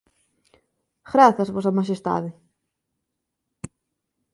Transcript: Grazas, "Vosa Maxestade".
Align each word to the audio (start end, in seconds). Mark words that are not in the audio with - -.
Grazas, 1.11 1.49
"Vosa 1.55 1.71
Maxestade". 1.77 2.29